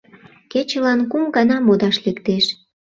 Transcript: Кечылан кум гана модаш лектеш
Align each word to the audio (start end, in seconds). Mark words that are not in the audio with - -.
Кечылан 0.51 0.99
кум 1.11 1.23
гана 1.35 1.57
модаш 1.65 1.97
лектеш 2.05 2.45